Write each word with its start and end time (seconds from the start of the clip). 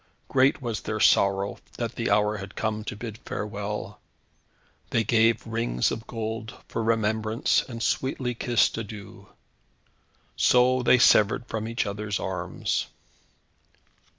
Great 0.29 0.63
was 0.63 0.81
their 0.81 0.99
sorrow 0.99 1.59
that 1.77 1.93
the 1.93 2.09
hour 2.09 2.37
had 2.37 2.55
come 2.55 2.83
to 2.83 2.95
bid 2.95 3.19
farewell. 3.19 3.99
They 4.89 5.03
gave 5.03 5.45
rings 5.45 5.91
of 5.91 6.07
gold 6.07 6.55
for 6.67 6.81
remembrance, 6.81 7.61
and 7.69 7.83
sweetly 7.83 8.33
kissed 8.33 8.79
adieu. 8.79 9.29
So 10.35 10.81
they 10.81 10.97
severed 10.97 11.45
from 11.45 11.67
each 11.67 11.85
other's 11.85 12.19
arms. 12.19 12.87